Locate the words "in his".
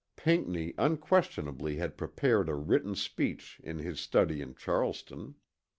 3.63-3.99